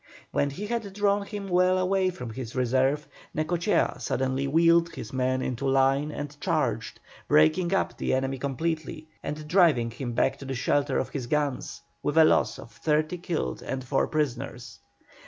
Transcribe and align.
When 0.31 0.49
he 0.49 0.65
had 0.65 0.93
drawn 0.93 1.27
him 1.27 1.47
well 1.47 1.77
away 1.77 2.09
from 2.09 2.31
his 2.31 2.55
reserve, 2.55 3.07
Necochea 3.35 3.97
suddenly 3.99 4.47
wheeled 4.47 4.95
his 4.95 5.13
men 5.13 5.43
into 5.43 5.67
line 5.69 6.09
and 6.09 6.35
charged, 6.41 6.99
breaking 7.27 7.71
up 7.71 7.97
the 7.97 8.15
enemy 8.15 8.39
completely, 8.39 9.09
and 9.21 9.47
driving 9.47 9.91
him 9.91 10.13
back 10.13 10.39
to 10.39 10.45
the 10.45 10.55
shelter 10.55 10.97
of 10.97 11.09
his 11.09 11.27
guns, 11.27 11.83
with 12.01 12.17
a 12.17 12.25
loss 12.25 12.57
of 12.57 12.71
30 12.71 13.19
killed 13.19 13.61
and 13.61 13.83
4 13.83 14.07
prisoners. 14.07 14.79